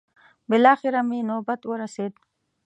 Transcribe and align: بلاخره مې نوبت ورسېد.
بلاخره 0.49 1.01
مې 1.07 1.19
نوبت 1.29 1.61
ورسېد. 1.65 2.13